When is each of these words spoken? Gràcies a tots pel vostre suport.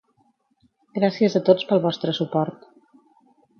Gràcies 0.99 1.37
a 1.39 1.43
tots 1.51 1.69
pel 1.73 1.83
vostre 1.85 2.17
suport. 2.23 2.69